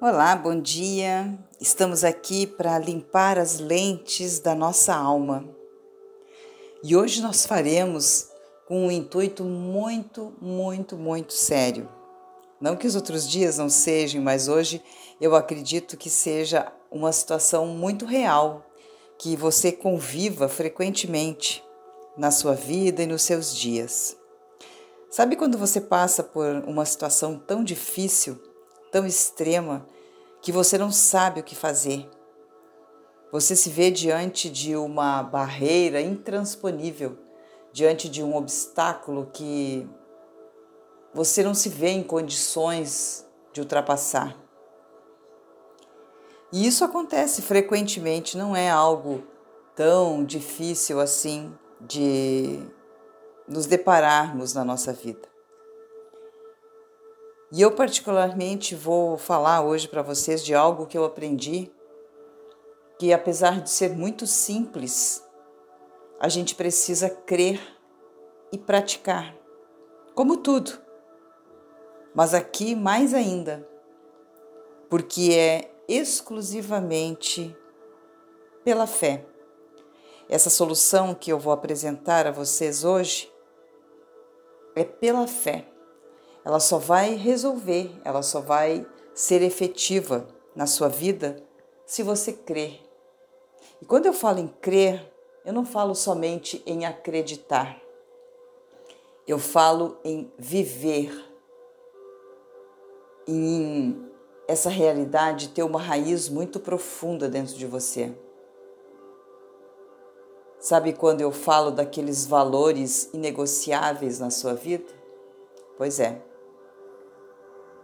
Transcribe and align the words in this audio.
Olá, 0.00 0.34
bom 0.34 0.60
dia. 0.60 1.38
Estamos 1.60 2.02
aqui 2.02 2.46
para 2.46 2.78
limpar 2.78 3.38
as 3.38 3.60
lentes 3.60 4.40
da 4.40 4.54
nossa 4.54 4.94
alma. 4.94 5.48
E 6.82 6.96
hoje 6.96 7.22
nós 7.22 7.46
faremos 7.46 8.28
com 8.66 8.86
um 8.86 8.90
intuito 8.90 9.44
muito, 9.44 10.34
muito, 10.40 10.96
muito 10.96 11.32
sério. 11.32 11.88
Não 12.60 12.76
que 12.76 12.86
os 12.86 12.96
outros 12.96 13.28
dias 13.28 13.58
não 13.58 13.68
sejam, 13.68 14.20
mas 14.20 14.48
hoje 14.48 14.82
eu 15.20 15.36
acredito 15.36 15.96
que 15.96 16.10
seja 16.10 16.72
uma 16.90 17.12
situação 17.12 17.66
muito 17.66 18.04
real, 18.04 18.66
que 19.18 19.36
você 19.36 19.70
conviva 19.70 20.48
frequentemente 20.48 21.62
na 22.16 22.30
sua 22.30 22.54
vida 22.54 23.02
e 23.04 23.06
nos 23.06 23.22
seus 23.22 23.56
dias. 23.56 24.16
Sabe 25.10 25.36
quando 25.36 25.58
você 25.58 25.80
passa 25.80 26.22
por 26.22 26.46
uma 26.66 26.84
situação 26.84 27.38
tão 27.38 27.62
difícil? 27.62 28.51
Tão 28.92 29.06
extrema 29.06 29.84
que 30.42 30.52
você 30.52 30.76
não 30.76 30.92
sabe 30.92 31.40
o 31.40 31.44
que 31.44 31.56
fazer. 31.56 32.08
Você 33.32 33.56
se 33.56 33.70
vê 33.70 33.90
diante 33.90 34.50
de 34.50 34.76
uma 34.76 35.22
barreira 35.22 36.00
intransponível, 36.00 37.16
diante 37.72 38.08
de 38.08 38.22
um 38.22 38.36
obstáculo 38.36 39.30
que 39.32 39.88
você 41.14 41.42
não 41.42 41.54
se 41.54 41.70
vê 41.70 41.88
em 41.88 42.02
condições 42.02 43.26
de 43.52 43.60
ultrapassar. 43.60 44.36
E 46.52 46.66
isso 46.66 46.84
acontece 46.84 47.40
frequentemente, 47.40 48.36
não 48.36 48.54
é 48.54 48.68
algo 48.68 49.26
tão 49.74 50.22
difícil 50.22 51.00
assim 51.00 51.56
de 51.80 52.60
nos 53.48 53.64
depararmos 53.64 54.52
na 54.52 54.62
nossa 54.62 54.92
vida. 54.92 55.31
E 57.54 57.60
eu, 57.60 57.70
particularmente, 57.70 58.74
vou 58.74 59.18
falar 59.18 59.62
hoje 59.62 59.86
para 59.86 60.00
vocês 60.00 60.42
de 60.42 60.54
algo 60.54 60.86
que 60.86 60.96
eu 60.96 61.04
aprendi, 61.04 61.70
que 62.98 63.12
apesar 63.12 63.60
de 63.60 63.68
ser 63.68 63.90
muito 63.90 64.26
simples, 64.26 65.22
a 66.18 66.30
gente 66.30 66.54
precisa 66.54 67.10
crer 67.10 67.60
e 68.50 68.56
praticar, 68.56 69.36
como 70.14 70.38
tudo. 70.38 70.80
Mas 72.14 72.32
aqui 72.32 72.74
mais 72.74 73.12
ainda, 73.12 73.68
porque 74.88 75.34
é 75.34 75.74
exclusivamente 75.86 77.54
pela 78.64 78.86
fé. 78.86 79.26
Essa 80.26 80.48
solução 80.48 81.14
que 81.14 81.30
eu 81.30 81.38
vou 81.38 81.52
apresentar 81.52 82.26
a 82.26 82.30
vocês 82.30 82.82
hoje 82.82 83.30
é 84.74 84.84
pela 84.84 85.26
fé 85.26 85.71
ela 86.44 86.60
só 86.60 86.78
vai 86.78 87.14
resolver, 87.14 87.90
ela 88.04 88.22
só 88.22 88.40
vai 88.40 88.86
ser 89.14 89.42
efetiva 89.42 90.26
na 90.54 90.66
sua 90.66 90.88
vida 90.88 91.42
se 91.86 92.02
você 92.02 92.32
crer. 92.32 92.80
E 93.80 93.84
quando 93.84 94.06
eu 94.06 94.12
falo 94.12 94.38
em 94.38 94.48
crer, 94.48 95.12
eu 95.44 95.52
não 95.52 95.64
falo 95.64 95.94
somente 95.94 96.62
em 96.66 96.84
acreditar. 96.84 97.80
Eu 99.26 99.38
falo 99.38 99.98
em 100.04 100.32
viver, 100.38 101.12
em 103.26 104.08
essa 104.48 104.68
realidade 104.68 105.48
ter 105.50 105.62
uma 105.62 105.80
raiz 105.80 106.28
muito 106.28 106.58
profunda 106.58 107.28
dentro 107.28 107.54
de 107.54 107.66
você. 107.66 108.12
Sabe 110.58 110.92
quando 110.92 111.20
eu 111.20 111.32
falo 111.32 111.70
daqueles 111.70 112.26
valores 112.26 113.10
inegociáveis 113.12 114.18
na 114.18 114.30
sua 114.30 114.54
vida? 114.54 114.92
Pois 115.76 115.98
é, 115.98 116.22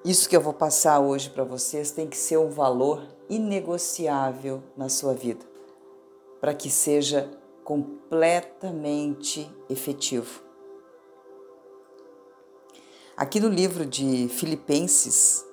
isso 0.05 0.29
que 0.29 0.37
eu 0.37 0.41
vou 0.41 0.53
passar 0.53 1.01
hoje 1.01 1.29
para 1.29 1.43
vocês 1.43 1.91
tem 1.91 2.07
que 2.07 2.17
ser 2.17 2.39
um 2.39 2.51
valor 2.51 3.03
inegociável 3.29 4.63
na 4.77 4.89
sua 4.89 5.13
vida, 5.13 5.45
para 6.41 6.55
que 6.55 6.71
seja 6.71 7.29
completamente 7.65 9.51
efetivo. 9.69 10.43
Aqui 13.17 13.41
no 13.41 13.49
livro 13.49 13.85
de 13.85 14.29
Filipenses, 14.29 15.45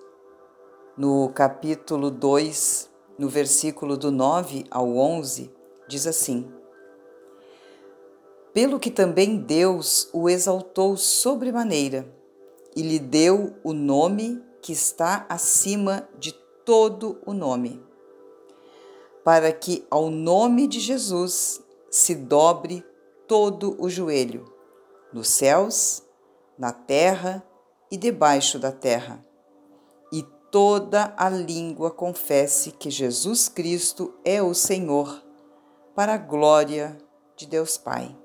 no 0.96 1.30
capítulo 1.30 2.12
2, 2.12 2.90
no 3.18 3.28
versículo 3.28 3.98
do 3.98 4.12
9 4.12 4.66
ao 4.70 4.96
11, 4.96 5.52
diz 5.88 6.06
assim: 6.06 6.48
Pelo 8.54 8.80
que 8.80 8.92
também 8.92 9.38
Deus 9.38 10.08
o 10.14 10.30
exaltou 10.30 10.96
sobremaneira 10.96 12.15
e 12.76 12.82
lhe 12.82 13.00
deu 13.00 13.56
o 13.64 13.74
nome 13.74 14.44
que 14.62 14.74
está 14.74 15.26
acima 15.30 16.08
de 16.20 16.34
todo 16.66 17.22
o 17.26 17.34
nome, 17.34 17.82
para 19.24 19.52
que 19.52 19.86
ao 19.90 20.10
nome 20.10 20.68
de 20.68 20.80
Jesus 20.80 21.64
se 21.90 22.16
dobre 22.16 22.84
todo 23.28 23.76
o 23.80 23.90
joelho, 23.90 24.52
nos 25.14 25.30
céus, 25.30 26.04
na 26.58 26.72
terra 26.72 27.46
e 27.90 27.98
debaixo 27.98 28.60
da 28.60 28.72
terra, 28.72 29.24
e 30.12 30.24
toda 30.52 31.14
a 31.18 31.30
língua 31.30 31.92
confesse 31.92 32.72
que 32.72 32.90
Jesus 32.90 33.48
Cristo 33.48 34.14
é 34.26 34.42
o 34.42 34.54
Senhor, 34.54 35.24
para 35.96 36.16
a 36.16 36.18
glória 36.18 36.98
de 37.38 37.46
Deus 37.46 37.78
Pai. 37.78 38.25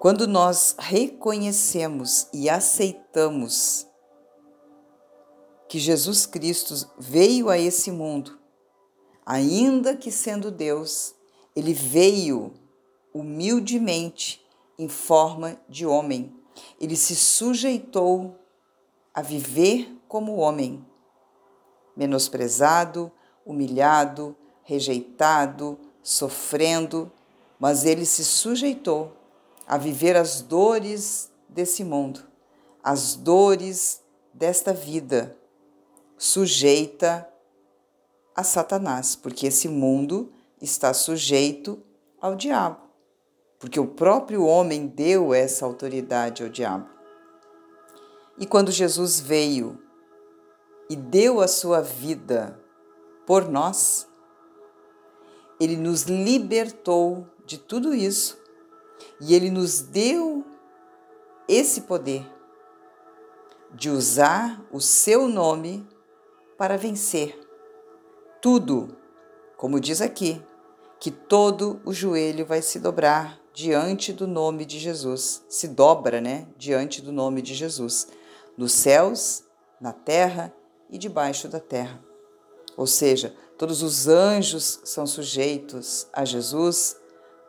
Quando 0.00 0.26
nós 0.26 0.76
reconhecemos 0.78 2.26
e 2.32 2.48
aceitamos 2.48 3.86
que 5.68 5.78
Jesus 5.78 6.24
Cristo 6.24 6.74
veio 6.98 7.50
a 7.50 7.58
esse 7.58 7.92
mundo, 7.92 8.38
ainda 9.26 9.94
que 9.94 10.10
sendo 10.10 10.50
Deus, 10.50 11.14
ele 11.54 11.74
veio 11.74 12.54
humildemente 13.12 14.42
em 14.78 14.88
forma 14.88 15.60
de 15.68 15.84
homem. 15.84 16.34
Ele 16.80 16.96
se 16.96 17.14
sujeitou 17.14 18.38
a 19.12 19.20
viver 19.20 19.94
como 20.08 20.36
homem, 20.36 20.82
menosprezado, 21.94 23.12
humilhado, 23.44 24.34
rejeitado, 24.62 25.78
sofrendo, 26.02 27.12
mas 27.58 27.84
ele 27.84 28.06
se 28.06 28.24
sujeitou 28.24 29.19
a 29.70 29.78
viver 29.78 30.16
as 30.16 30.40
dores 30.40 31.30
desse 31.48 31.84
mundo, 31.84 32.24
as 32.82 33.14
dores 33.14 34.02
desta 34.34 34.72
vida, 34.72 35.38
sujeita 36.18 37.32
a 38.34 38.42
Satanás, 38.42 39.14
porque 39.14 39.46
esse 39.46 39.68
mundo 39.68 40.32
está 40.60 40.92
sujeito 40.92 41.80
ao 42.20 42.34
diabo, 42.34 42.80
porque 43.60 43.78
o 43.78 43.86
próprio 43.86 44.44
homem 44.44 44.88
deu 44.88 45.32
essa 45.32 45.64
autoridade 45.64 46.42
ao 46.42 46.48
diabo. 46.48 46.88
E 48.38 48.46
quando 48.46 48.72
Jesus 48.72 49.20
veio 49.20 49.80
e 50.88 50.96
deu 50.96 51.40
a 51.40 51.46
sua 51.46 51.80
vida 51.80 52.60
por 53.24 53.48
nós, 53.48 54.08
ele 55.60 55.76
nos 55.76 56.02
libertou 56.02 57.24
de 57.46 57.56
tudo 57.56 57.94
isso 57.94 58.39
e 59.20 59.34
Ele 59.34 59.50
nos 59.50 59.80
deu 59.80 60.44
esse 61.48 61.82
poder 61.82 62.26
de 63.72 63.90
usar 63.90 64.64
o 64.72 64.80
seu 64.80 65.28
nome 65.28 65.86
para 66.56 66.76
vencer 66.76 67.38
tudo, 68.40 68.96
como 69.56 69.78
diz 69.78 70.00
aqui, 70.00 70.42
que 70.98 71.10
todo 71.10 71.80
o 71.84 71.92
joelho 71.92 72.44
vai 72.44 72.62
se 72.62 72.78
dobrar 72.78 73.40
diante 73.52 74.12
do 74.12 74.26
nome 74.26 74.64
de 74.64 74.78
Jesus, 74.78 75.42
se 75.48 75.68
dobra, 75.68 76.20
né, 76.20 76.46
diante 76.56 77.02
do 77.02 77.12
nome 77.12 77.42
de 77.42 77.54
Jesus, 77.54 78.08
nos 78.56 78.72
céus, 78.72 79.44
na 79.80 79.92
terra 79.92 80.54
e 80.88 80.98
debaixo 80.98 81.48
da 81.48 81.60
terra. 81.60 82.02
Ou 82.76 82.86
seja, 82.86 83.34
todos 83.58 83.82
os 83.82 84.08
anjos 84.08 84.80
são 84.84 85.06
sujeitos 85.06 86.06
a 86.12 86.24
Jesus, 86.24 86.96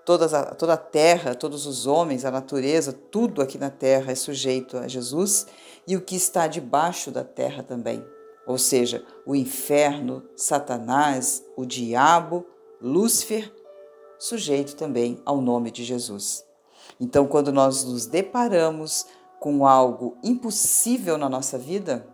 Todas 0.06 0.34
a, 0.34 0.56
toda 0.56 0.74
a 0.74 0.78
terra, 0.78 1.36
todos 1.36 1.66
os 1.66 1.86
homens, 1.86 2.26
a 2.26 2.32
natureza, 2.32 2.92
tudo 2.92 3.42
aqui 3.42 3.58
na 3.58 3.70
terra 3.70 4.12
é 4.12 4.16
sujeito 4.16 4.78
a 4.78 4.88
Jesus 4.88 5.46
e 5.88 5.96
o 5.96 6.02
que 6.02 6.16
está 6.16 6.48
debaixo 6.48 7.12
da 7.12 7.24
terra 7.24 7.62
também. 7.62 8.04
Ou 8.48 8.58
seja, 8.58 9.06
o 9.26 9.36
inferno, 9.36 10.24
Satanás, 10.36 11.46
o 11.56 11.66
diabo, 11.66 12.46
Lúcifer, 12.82 13.54
sujeito 14.18 14.76
também 14.76 15.22
ao 15.24 15.40
nome 15.40 15.70
de 15.70 15.84
Jesus. 15.84 16.44
Então, 17.00 17.28
quando 17.28 17.52
nós 17.52 17.84
nos 17.84 18.06
deparamos 18.06 19.06
com 19.40 19.66
algo 19.66 20.18
impossível 20.24 21.18
na 21.18 21.30
nossa 21.30 21.58
vida, 21.58 22.08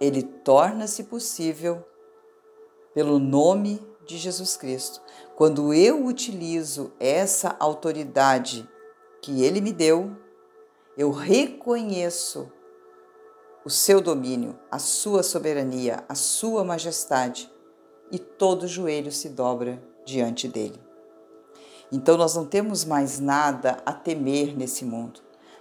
ele 0.00 0.22
torna-se 0.22 1.04
possível 1.04 1.84
pelo 2.94 3.18
nome 3.18 3.80
de 4.06 4.18
Jesus 4.18 4.56
Cristo. 4.56 5.00
Quando 5.36 5.72
eu 5.74 6.04
utilizo 6.04 6.92
essa 6.98 7.56
autoridade 7.58 8.68
que 9.20 9.42
Ele 9.42 9.60
me 9.60 9.72
deu, 9.72 10.16
eu 10.96 11.10
reconheço 11.10 12.50
o 13.64 13.70
seu 13.70 14.00
domínio, 14.00 14.58
a 14.70 14.78
sua 14.78 15.22
soberania, 15.22 16.04
a 16.08 16.14
sua 16.14 16.62
majestade, 16.62 17.50
e 18.10 18.18
todo 18.18 18.68
joelho 18.68 19.10
se 19.10 19.30
dobra 19.30 19.82
diante 20.04 20.46
dele. 20.46 20.80
Então 21.90 22.16
nós 22.16 22.34
não 22.34 22.44
temos 22.44 22.84
mais 22.84 23.18
nada 23.18 23.82
a 23.86 23.92
temer 23.92 24.56
nesse 24.56 24.84
mundo. 24.84 25.20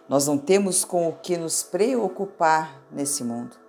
Nós 0.09 0.27
não 0.27 0.37
temos 0.37 0.83
com 0.83 1.07
o 1.07 1.13
que 1.13 1.37
nos 1.37 1.63
preocupar 1.63 2.83
nesse 2.91 3.23
mundo. 3.23 3.62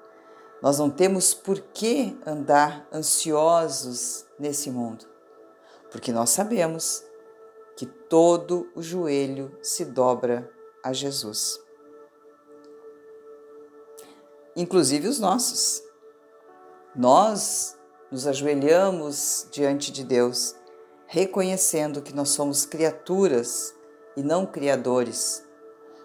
Nós 0.65 0.81
não 0.81 0.91
temos 0.91 1.33
por 1.33 1.61
que 1.61 2.19
andar 2.27 2.89
ansiosos 2.93 4.27
nesse 4.37 4.69
mundo, 4.69 5.05
porque 5.93 6.11
nós 6.11 6.31
sabemos 6.31 7.05
que 7.77 7.87
todo 7.87 8.69
o 8.75 8.83
joelho 8.83 9.57
se 9.63 9.85
dobra 9.85 10.51
a 10.83 10.93
Jesus 10.93 11.63
inclusive 14.57 15.09
os 15.09 15.19
nossos. 15.19 15.83
Nós 16.95 17.77
nos 18.11 18.27
ajoelhamos 18.27 19.49
diante 19.51 19.91
de 19.91 20.05
Deus, 20.05 20.55
reconhecendo 21.07 22.03
que 22.03 22.15
nós 22.15 22.31
somos 22.31 22.65
criaturas 22.65 23.75
e 24.17 24.23
não 24.23 24.47
criadores, 24.47 25.45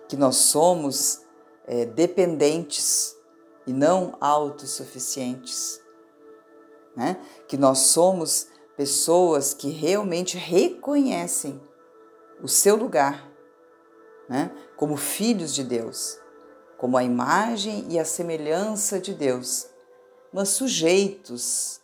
que 0.08 0.18
nós 0.18 0.38
somos 0.38 1.22
é, 1.68 1.86
dependentes 1.86 3.16
e 3.66 3.74
não 3.74 4.18
autossuficientes, 4.20 5.82
né? 6.96 7.20
que 7.48 7.58
nós 7.58 7.80
somos 7.80 8.48
pessoas 8.76 9.54
que 9.54 9.70
realmente 9.70 10.38
reconhecem 10.38 11.62
o 12.42 12.48
seu 12.48 12.76
lugar 12.76 13.30
né? 14.28 14.52
como 14.78 14.96
filhos 14.96 15.54
de 15.54 15.64
Deus 15.64 16.20
como 16.80 16.98
a 16.98 17.04
imagem 17.04 17.86
e 17.90 18.00
a 18.00 18.06
semelhança 18.06 19.02
de 19.02 19.14
Deus, 19.14 19.68
mas 20.32 20.48
sujeitos 20.48 21.82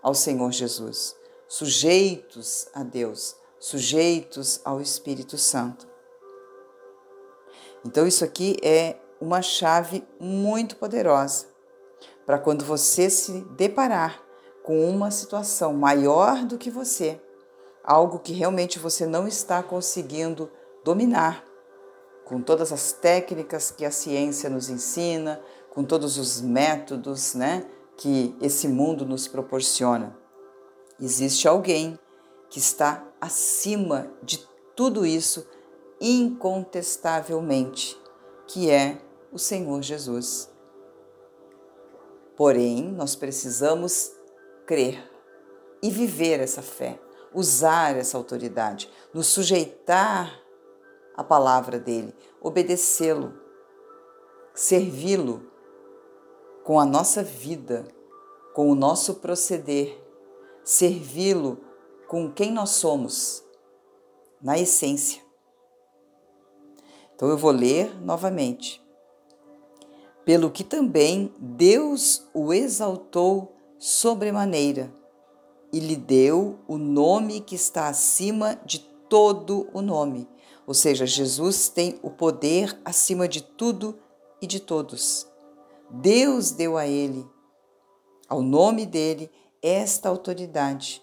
ao 0.00 0.14
Senhor 0.14 0.52
Jesus, 0.52 1.16
sujeitos 1.48 2.68
a 2.72 2.84
Deus, 2.84 3.34
sujeitos 3.58 4.60
ao 4.64 4.80
Espírito 4.80 5.36
Santo. 5.36 5.88
Então, 7.84 8.06
isso 8.06 8.24
aqui 8.24 8.56
é 8.62 8.96
uma 9.24 9.40
chave 9.40 10.06
muito 10.20 10.76
poderosa 10.76 11.46
para 12.26 12.38
quando 12.38 12.64
você 12.64 13.08
se 13.08 13.40
deparar 13.56 14.22
com 14.62 14.88
uma 14.88 15.10
situação 15.10 15.72
maior 15.72 16.44
do 16.44 16.58
que 16.58 16.70
você, 16.70 17.20
algo 17.82 18.18
que 18.18 18.32
realmente 18.32 18.78
você 18.78 19.06
não 19.06 19.26
está 19.26 19.62
conseguindo 19.62 20.50
dominar 20.84 21.44
com 22.24 22.40
todas 22.40 22.72
as 22.72 22.92
técnicas 22.92 23.70
que 23.70 23.84
a 23.84 23.90
ciência 23.90 24.48
nos 24.48 24.70
ensina, 24.70 25.42
com 25.70 25.84
todos 25.84 26.16
os 26.16 26.40
métodos 26.40 27.34
né, 27.34 27.66
que 27.96 28.34
esse 28.40 28.68
mundo 28.68 29.04
nos 29.04 29.28
proporciona. 29.28 30.16
Existe 30.98 31.46
alguém 31.46 31.98
que 32.48 32.58
está 32.58 33.06
acima 33.20 34.10
de 34.22 34.46
tudo 34.74 35.04
isso 35.04 35.46
incontestavelmente, 36.00 38.00
que 38.46 38.70
é 38.70 39.03
o 39.34 39.38
Senhor 39.38 39.82
Jesus. 39.82 40.48
Porém, 42.36 42.84
nós 42.92 43.16
precisamos 43.16 44.12
crer 44.64 45.10
e 45.82 45.90
viver 45.90 46.38
essa 46.38 46.62
fé, 46.62 47.00
usar 47.34 47.96
essa 47.96 48.16
autoridade, 48.16 48.88
nos 49.12 49.26
sujeitar 49.26 50.40
a 51.16 51.24
palavra 51.24 51.80
dele, 51.80 52.14
obedecê-lo, 52.40 53.34
servi-lo 54.54 55.50
com 56.62 56.78
a 56.78 56.84
nossa 56.84 57.22
vida, 57.22 57.86
com 58.54 58.70
o 58.70 58.74
nosso 58.74 59.16
proceder, 59.16 60.00
servi-lo 60.62 61.58
com 62.06 62.32
quem 62.32 62.52
nós 62.52 62.70
somos, 62.70 63.44
na 64.40 64.58
essência. 64.58 65.22
Então 67.14 67.28
eu 67.28 67.36
vou 67.36 67.50
ler 67.50 68.00
novamente. 68.00 68.83
Pelo 70.24 70.50
que 70.50 70.64
também 70.64 71.32
Deus 71.38 72.26
o 72.32 72.52
exaltou 72.52 73.56
sobremaneira 73.78 74.92
e 75.72 75.80
lhe 75.80 75.96
deu 75.96 76.58
o 76.66 76.78
nome 76.78 77.40
que 77.40 77.54
está 77.54 77.88
acima 77.88 78.58
de 78.64 78.78
todo 79.08 79.68
o 79.72 79.82
nome 79.82 80.28
ou 80.66 80.72
seja, 80.72 81.06
Jesus 81.06 81.68
tem 81.68 81.98
o 82.02 82.10
poder 82.10 82.78
acima 82.84 83.28
de 83.28 83.42
tudo 83.42 83.98
e 84.40 84.46
de 84.46 84.60
todos. 84.60 85.28
Deus 85.90 86.50
deu 86.50 86.76
a 86.76 86.86
ele, 86.86 87.26
ao 88.28 88.40
nome 88.40 88.86
dele, 88.86 89.30
esta 89.62 90.08
autoridade, 90.08 91.02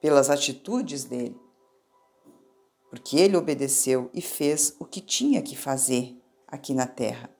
pelas 0.00 0.30
atitudes 0.30 1.04
dele, 1.04 1.38
porque 2.88 3.18
ele 3.18 3.36
obedeceu 3.36 4.08
e 4.14 4.20
fez 4.20 4.76
o 4.78 4.84
que 4.84 5.00
tinha 5.00 5.42
que 5.42 5.56
fazer 5.56 6.16
aqui 6.46 6.72
na 6.72 6.86
terra. 6.86 7.35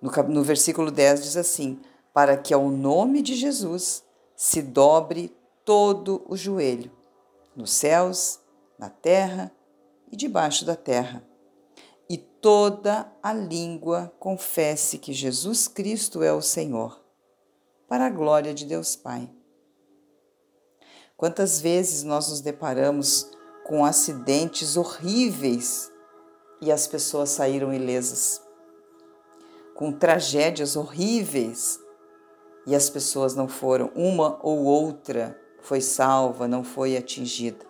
No, 0.00 0.10
no 0.28 0.42
versículo 0.42 0.90
10 0.90 1.22
diz 1.22 1.36
assim: 1.36 1.80
Para 2.12 2.36
que 2.36 2.54
ao 2.54 2.68
nome 2.68 3.22
de 3.22 3.34
Jesus 3.34 4.02
se 4.34 4.62
dobre 4.62 5.36
todo 5.64 6.24
o 6.26 6.36
joelho, 6.36 6.90
nos 7.54 7.72
céus 7.72 8.40
na 8.78 8.88
terra 8.88 9.52
e 10.10 10.16
debaixo 10.16 10.64
da 10.64 10.74
terra. 10.74 11.22
E 12.08 12.16
toda 12.16 13.12
a 13.22 13.32
língua 13.32 14.12
confesse 14.18 14.98
que 14.98 15.12
Jesus 15.12 15.68
Cristo 15.68 16.22
é 16.22 16.32
o 16.32 16.42
Senhor, 16.42 17.00
para 17.86 18.06
a 18.06 18.10
glória 18.10 18.54
de 18.54 18.64
Deus 18.64 18.96
Pai. 18.96 19.30
Quantas 21.16 21.60
vezes 21.60 22.02
nós 22.02 22.30
nos 22.30 22.40
deparamos 22.40 23.30
com 23.66 23.84
acidentes 23.84 24.76
horríveis 24.76 25.92
e 26.62 26.72
as 26.72 26.86
pessoas 26.86 27.28
saíram 27.28 27.72
ilesas? 27.72 28.40
Com 29.80 29.90
tragédias 29.90 30.76
horríveis 30.76 31.80
e 32.66 32.74
as 32.76 32.90
pessoas 32.90 33.34
não 33.34 33.48
foram, 33.48 33.90
uma 33.94 34.38
ou 34.42 34.64
outra 34.64 35.40
foi 35.62 35.80
salva, 35.80 36.46
não 36.46 36.62
foi 36.62 36.98
atingida. 36.98 37.64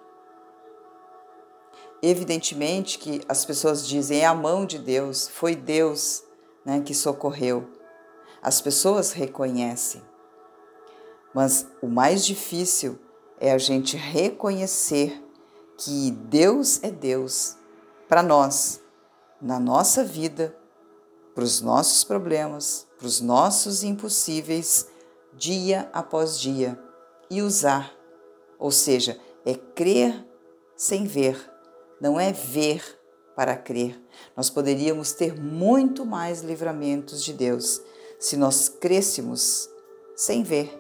Evidentemente 2.03 2.99
que 2.99 3.21
as 3.29 3.45
pessoas 3.45 3.87
dizem 3.87 4.23
é 4.23 4.27
a 4.27 4.35
mão 4.35 4.67
de 4.67 4.77
Deus, 4.77 5.29
foi 5.29 5.55
Deus 5.55 6.25
né, 6.65 6.81
que 6.85 6.95
socorreu. 6.95 7.71
As 8.43 8.61
pessoas 8.61 9.13
reconhecem. 9.13 10.03
Mas 11.33 11.65
o 11.81 11.87
mais 11.87 12.27
difícil 12.27 12.99
é 13.39 13.53
a 13.53 13.59
gente 13.59 13.97
reconhecer 13.97 15.25
que 15.77 16.11
Deus 16.11 16.83
é 16.83 16.91
Deus 16.91 17.57
para 18.09 18.21
nós, 18.21 18.81
na 19.41 19.61
nossa 19.61 20.03
vida, 20.03 20.59
para 21.41 21.47
os 21.47 21.63
nossos 21.63 22.05
problemas, 22.05 22.87
para 22.99 23.07
os 23.07 23.23
nossos 23.23 23.83
impossíveis, 23.83 24.87
dia 25.33 25.89
após 25.91 26.39
dia, 26.39 26.79
e 27.31 27.41
usar. 27.41 27.95
Ou 28.59 28.71
seja, 28.71 29.19
é 29.47 29.55
crer 29.55 30.23
sem 30.77 31.07
ver 31.07 31.51
não 31.99 32.21
é 32.21 32.31
ver 32.31 32.83
para 33.35 33.57
crer. 33.57 33.99
Nós 34.37 34.51
poderíamos 34.51 35.13
ter 35.13 35.35
muito 35.41 36.05
mais 36.05 36.43
livramentos 36.43 37.25
de 37.25 37.33
Deus 37.33 37.81
se 38.19 38.37
nós 38.37 38.69
crêssemos 38.69 39.67
sem 40.15 40.43
ver. 40.43 40.79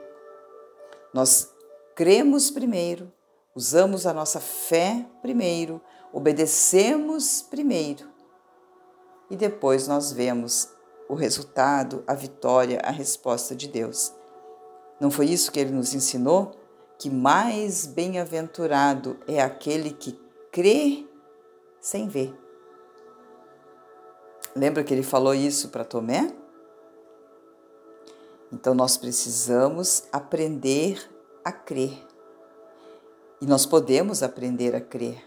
Nós 1.14 1.50
cremos 1.94 2.50
primeiro, 2.50 3.10
usamos 3.54 4.06
a 4.06 4.12
nossa 4.12 4.40
fé 4.40 5.06
primeiro, 5.22 5.80
obedecemos 6.12 7.40
primeiro 7.40 8.09
e 9.30 9.36
depois 9.36 9.86
nós 9.86 10.12
vemos 10.12 10.68
o 11.08 11.14
resultado, 11.14 12.02
a 12.06 12.14
vitória, 12.14 12.80
a 12.84 12.90
resposta 12.90 13.54
de 13.54 13.68
Deus. 13.68 14.12
Não 15.00 15.10
foi 15.10 15.26
isso 15.26 15.50
que 15.50 15.60
ele 15.60 15.70
nos 15.70 15.94
ensinou? 15.94 16.52
Que 16.98 17.08
mais 17.08 17.86
bem-aventurado 17.86 19.16
é 19.26 19.40
aquele 19.40 19.92
que 19.92 20.20
crê 20.52 21.06
sem 21.80 22.08
ver. 22.08 22.36
Lembra 24.54 24.82
que 24.84 24.92
ele 24.92 25.02
falou 25.02 25.34
isso 25.34 25.68
para 25.68 25.84
Tomé? 25.84 26.34
Então 28.52 28.74
nós 28.74 28.96
precisamos 28.96 30.04
aprender 30.12 31.08
a 31.44 31.52
crer. 31.52 32.06
E 33.40 33.46
nós 33.46 33.64
podemos 33.64 34.22
aprender 34.22 34.74
a 34.74 34.80
crer. 34.80 35.24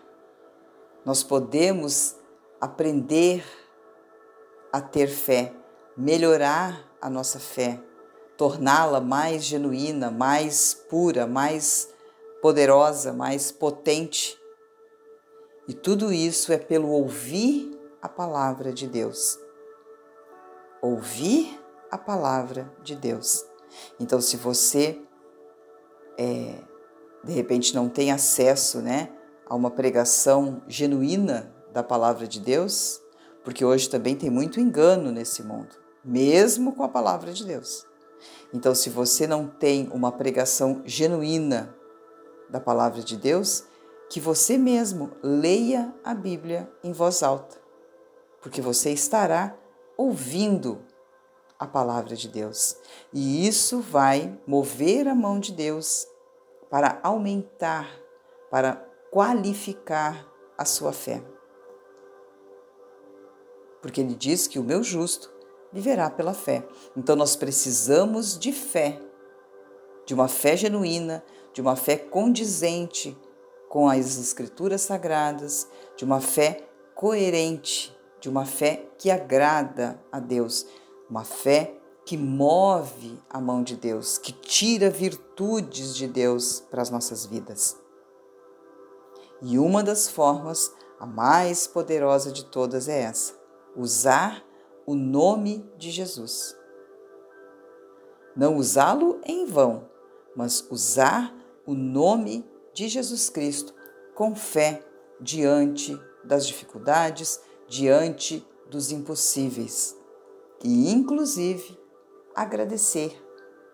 Nós 1.06 1.24
podemos 1.24 2.16
aprender 2.62 3.44
a 4.74 4.82
ter 4.82 5.08
fé, 5.08 5.54
melhorar 5.96 6.92
a 7.00 7.10
nossa 7.10 7.40
fé, 7.40 7.80
torná-la 8.36 9.00
mais 9.00 9.46
genuína, 9.46 10.12
mais 10.12 10.74
pura, 10.74 11.26
mais 11.26 11.88
poderosa, 12.42 13.14
mais 13.14 13.54
potente 13.54 14.38
e 15.68 15.74
tudo 15.74 16.12
isso 16.12 16.52
é 16.52 16.58
pelo 16.58 16.90
ouvir 16.90 17.80
a 18.02 18.10
palavra 18.10 18.74
de 18.74 18.88
Deus. 18.88 19.40
ouvir 20.82 21.58
a 21.90 21.98
palavra 21.98 22.70
de 22.84 22.94
Deus. 22.94 23.46
Então, 23.98 24.20
se 24.20 24.36
você 24.36 25.00
é, 26.20 26.60
de 27.24 27.32
repente 27.32 27.74
não 27.74 27.88
tem 27.88 28.12
acesso, 28.12 28.82
né, 28.82 29.10
a 29.46 29.56
uma 29.56 29.72
pregação 29.72 30.62
genuína 30.68 31.56
da 31.72 31.82
palavra 31.82 32.28
de 32.28 32.42
Deus, 32.42 33.02
porque 33.44 33.64
hoje 33.66 33.90
também 33.90 34.16
tem 34.16 34.30
muito 34.30 34.60
engano 34.60 35.12
nesse 35.12 35.44
mundo, 35.44 35.76
mesmo 36.04 36.74
com 36.76 36.84
a 36.84 36.90
palavra 36.90 37.34
de 37.34 37.46
Deus. 37.46 37.86
Então, 38.54 38.74
se 38.74 38.90
você 38.90 39.26
não 39.28 39.48
tem 39.48 39.90
uma 39.92 40.12
pregação 40.12 40.82
genuína 40.86 41.76
da 42.50 42.60
palavra 42.60 43.02
de 43.02 43.18
Deus, 43.18 43.66
que 44.10 44.20
você 44.20 44.58
mesmo 44.58 45.12
leia 45.24 45.94
a 46.04 46.14
Bíblia 46.14 46.72
em 46.84 46.92
voz 46.92 47.24
alta, 47.24 47.58
porque 48.42 48.62
você 48.62 48.92
estará 48.92 49.58
ouvindo 49.98 50.82
a 51.58 51.66
palavra 51.66 52.16
de 52.16 52.28
Deus. 52.28 52.78
E 53.12 53.48
isso 53.48 53.80
vai 53.80 54.40
mover 54.46 55.08
a 55.08 55.16
mão 55.16 55.40
de 55.40 55.52
Deus 55.52 56.06
para 56.70 57.00
aumentar, 57.02 57.90
para 58.52 58.86
qualificar 59.10 60.28
a 60.58 60.66
sua 60.66 60.92
fé. 60.92 61.33
Porque 63.84 64.00
ele 64.00 64.16
diz 64.16 64.48
que 64.48 64.58
o 64.58 64.64
meu 64.64 64.82
justo 64.82 65.30
viverá 65.72 66.10
pela 66.10 66.34
fé. 66.34 66.66
Então 66.96 67.18
nós 67.18 67.36
precisamos 67.36 68.40
de 68.40 68.54
fé, 68.54 68.98
de 70.06 70.14
uma 70.14 70.30
fé 70.30 70.56
genuína, 70.56 71.22
de 71.54 71.62
uma 71.62 71.76
fé 71.76 71.98
condizente 71.98 73.16
com 73.68 73.90
as 73.90 74.18
Escrituras 74.18 74.82
Sagradas, 74.84 75.68
de 75.98 76.06
uma 76.06 76.22
fé 76.22 76.66
coerente, 76.96 77.94
de 78.22 78.30
uma 78.30 78.46
fé 78.46 78.88
que 78.98 79.12
agrada 79.12 80.00
a 80.12 80.20
Deus, 80.20 80.66
uma 81.10 81.26
fé 81.26 81.76
que 82.06 82.16
move 82.16 83.20
a 83.30 83.42
mão 83.42 83.64
de 83.64 83.76
Deus, 83.76 84.18
que 84.18 84.32
tira 84.32 84.90
virtudes 84.90 85.96
de 85.96 86.08
Deus 86.08 86.62
para 86.72 86.82
as 86.82 86.90
nossas 86.90 87.26
vidas. 87.26 87.78
E 89.42 89.60
uma 89.60 89.84
das 89.84 90.08
formas, 90.08 90.72
a 91.00 91.06
mais 91.06 91.68
poderosa 91.68 92.32
de 92.32 92.46
todas, 92.46 92.88
é 92.88 93.02
essa: 93.02 93.43
usar 93.76 94.44
o 94.86 94.96
nome 94.96 95.70
de 95.78 95.92
Jesus. 95.92 96.56
Não 98.36 98.58
usá-lo 98.58 99.22
em 99.26 99.46
vão, 99.46 99.90
mas 100.36 100.66
usar 100.70 101.34
o 101.66 101.74
nome 101.74 102.46
de 102.74 102.88
Jesus 102.88 103.30
Cristo 103.30 103.74
com 104.16 104.36
fé 104.36 104.84
diante 105.22 105.98
das 106.24 106.46
dificuldades, 106.48 107.40
diante 107.68 108.46
dos 108.70 108.92
impossíveis. 108.92 109.96
E, 110.64 110.92
inclusive, 110.92 111.78
agradecer, 112.36 113.22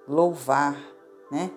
louvar, 0.08 0.76
né? 1.32 1.52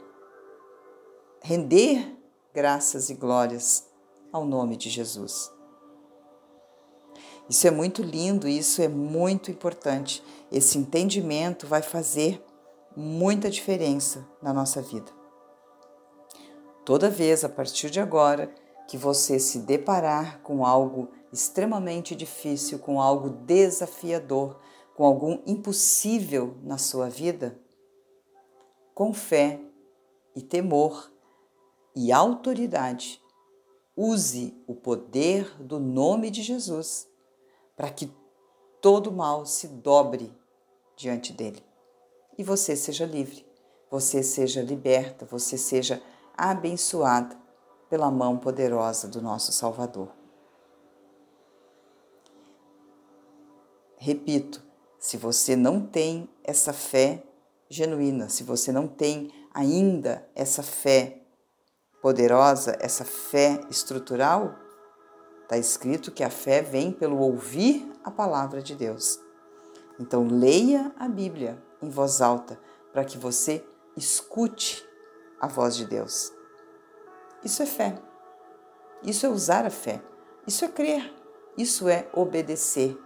Render 1.41 2.17
graças 2.55 3.11
e 3.11 3.15
glórias 3.15 3.89
ao 4.33 4.45
nome 4.45 4.77
de 4.77 4.89
Jesus. 4.89 5.52
Isso 7.49 7.67
é 7.67 7.71
muito 7.71 8.03
lindo, 8.03 8.49
isso 8.49 8.81
é 8.81 8.89
muito 8.89 9.51
importante. 9.51 10.23
Esse 10.51 10.79
entendimento 10.79 11.67
vai 11.67 11.83
fazer 11.83 12.43
muita 12.97 13.51
diferença 13.51 14.27
na 14.41 14.53
nossa 14.53 14.81
vida. 14.81 15.11
Toda 16.85 17.11
vez 17.11 17.45
a 17.45 17.49
partir 17.49 17.91
de 17.91 18.01
agora 18.01 18.53
que 18.89 18.97
você 18.97 19.39
se 19.39 19.61
deparar 19.61 20.41
com 20.43 20.67
algo 20.67 21.09
extremamente 21.33 22.15
difícil, 22.15 22.79
com 22.79 23.01
algo 23.01 23.31
desafiador, 23.31 24.59
com 24.95 25.05
algum 25.05 25.41
impossível 25.47 26.57
na 26.63 26.79
sua 26.79 27.09
vida, 27.09 27.59
com 28.95 29.15
fé 29.15 29.61
e 30.37 30.43
temor 30.43 31.11
e 31.95 32.13
autoridade, 32.13 33.23
use 33.97 34.55
o 34.67 34.75
poder 34.75 35.57
do 35.63 35.79
nome 35.79 36.31
de 36.31 36.43
Jesus 36.43 37.12
para 37.77 37.91
que 37.91 38.13
todo 38.81 39.13
mal 39.13 39.47
se 39.47 39.69
dobre 39.69 40.33
diante 40.97 41.33
dele 41.33 41.63
e 42.39 42.45
você 42.45 42.75
seja 42.75 43.05
livre, 43.05 43.47
você 43.91 44.23
seja 44.23 44.63
liberta, 44.63 45.27
você 45.27 45.59
seja 45.59 46.03
abençoada 46.37 47.37
pela 47.89 48.11
mão 48.11 48.39
poderosa 48.39 49.07
do 49.07 49.21
nosso 49.21 49.53
Salvador. 49.53 50.09
Repito, 53.97 54.63
se 54.99 55.17
você 55.17 55.55
não 55.55 55.87
tem 55.87 56.29
essa 56.43 56.73
fé 56.73 57.23
genuína, 57.69 58.29
se 58.29 58.43
você 58.43 58.73
não 58.73 58.89
tem 58.89 59.31
ainda 59.55 60.29
essa 60.35 60.63
fé 60.63 61.23
poderosa, 62.01 62.77
essa 62.81 63.05
fé 63.05 63.61
estrutural, 63.71 64.57
está 65.43 65.57
escrito 65.57 66.11
que 66.11 66.25
a 66.25 66.31
fé 66.31 66.63
vem 66.63 66.93
pelo 66.93 67.19
ouvir 67.19 67.91
a 68.03 68.11
palavra 68.11 68.63
de 68.63 68.75
Deus. 68.75 69.21
Então, 69.99 70.27
leia 70.27 70.93
a 70.99 71.09
Bíblia 71.09 71.63
em 71.83 71.89
voz 71.89 72.21
alta 72.21 72.59
para 72.93 73.05
que 73.05 73.19
você 73.19 73.65
escute 73.97 74.87
a 75.41 75.47
voz 75.47 75.77
de 75.77 75.85
Deus. 75.85 76.33
Isso 77.45 77.63
é 77.63 77.67
fé. 77.67 77.99
Isso 79.03 79.27
é 79.27 79.29
usar 79.29 79.67
a 79.67 79.71
fé. 79.71 80.03
Isso 80.47 80.65
é 80.65 80.69
crer. 80.69 81.13
Isso 81.57 81.89
é 81.89 82.09
obedecer. 82.13 82.99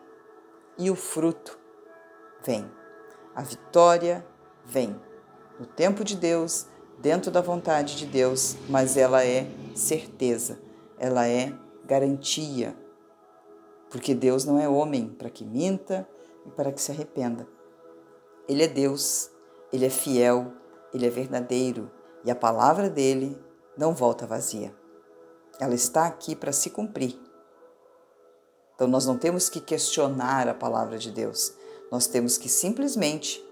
E 0.78 0.90
o 0.90 0.94
fruto 0.94 1.58
vem. 2.42 2.70
A 3.34 3.42
vitória 3.42 4.26
vem. 4.64 5.00
No 5.58 5.66
tempo 5.66 6.04
de 6.04 6.16
Deus, 6.16 6.66
dentro 6.98 7.30
da 7.30 7.40
vontade 7.40 7.96
de 7.96 8.06
Deus, 8.06 8.56
mas 8.68 8.96
ela 8.96 9.24
é 9.24 9.46
certeza, 9.74 10.58
ela 10.98 11.26
é 11.26 11.52
garantia. 11.86 12.76
Porque 13.88 14.14
Deus 14.14 14.44
não 14.44 14.58
é 14.58 14.68
homem 14.68 15.08
para 15.08 15.30
que 15.30 15.44
minta 15.44 16.06
e 16.44 16.50
para 16.50 16.72
que 16.72 16.82
se 16.82 16.90
arrependa. 16.90 17.46
Ele 18.48 18.62
é 18.62 18.68
Deus, 18.68 19.30
ele 19.72 19.86
é 19.86 19.90
fiel, 19.90 20.52
ele 20.92 21.06
é 21.06 21.10
verdadeiro 21.10 21.90
e 22.24 22.30
a 22.30 22.34
palavra 22.34 22.90
dele 22.90 23.40
não 23.76 23.94
volta 23.94 24.26
vazia. 24.26 24.74
Ela 25.58 25.74
está 25.74 26.06
aqui 26.06 26.34
para 26.34 26.52
se 26.52 26.70
cumprir. 26.70 27.18
Então 28.74 28.86
nós 28.86 29.06
não 29.06 29.16
temos 29.16 29.48
que 29.48 29.60
questionar 29.60 30.48
a 30.48 30.54
palavra 30.54 30.98
de 30.98 31.10
Deus. 31.10 31.54
Nós 31.90 32.06
temos 32.06 32.36
que 32.36 32.48
simplesmente 32.48 33.42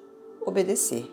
obedecer. 0.45 1.11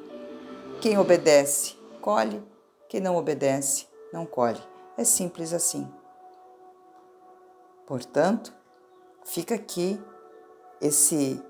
Quem 0.82 0.98
obedece, 0.98 1.76
colhe. 2.02 2.44
Quem 2.90 3.00
não 3.00 3.16
obedece, 3.16 3.88
não 4.12 4.26
colhe. 4.26 4.62
É 4.98 5.04
simples 5.04 5.54
assim. 5.54 5.88
Portanto, 7.86 8.54
fica 9.26 9.56
aqui 9.56 10.02
esse 10.80 11.44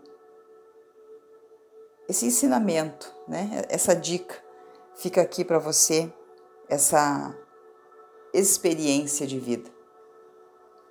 esse 2.10 2.26
ensinamento, 2.26 3.16
né? 3.28 3.64
Essa 3.70 3.96
dica 3.96 4.36
fica 4.96 5.22
aqui 5.22 5.46
para 5.46 5.60
você 5.60 6.14
essa 6.68 7.36
experiência 8.34 9.26
de 9.26 9.40
vida. 9.40 9.70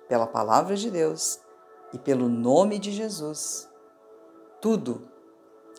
Pela 0.07 0.27
palavra 0.27 0.75
de 0.75 0.89
Deus 0.89 1.39
e 1.93 1.99
pelo 1.99 2.27
nome 2.27 2.79
de 2.79 2.91
Jesus, 2.91 3.69
tudo 4.59 5.07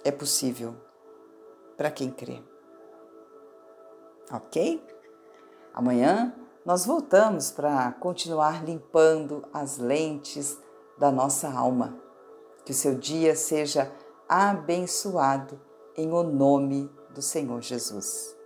é 0.04 0.10
possível 0.10 0.74
para 1.76 1.90
quem 1.90 2.10
crê. 2.10 2.42
Ok? 4.30 4.82
Amanhã 5.74 6.34
nós 6.64 6.86
voltamos 6.86 7.50
para 7.50 7.90
continuar 7.92 8.64
limpando 8.64 9.44
as 9.52 9.78
lentes 9.78 10.58
da 10.96 11.10
nossa 11.10 11.52
alma. 11.52 11.98
Que 12.64 12.70
o 12.70 12.74
seu 12.74 12.94
dia 12.94 13.34
seja 13.34 13.92
abençoado 14.28 15.60
em 15.96 16.12
o 16.12 16.22
nome 16.22 16.90
do 17.10 17.20
Senhor 17.20 17.60
Jesus. 17.60 18.41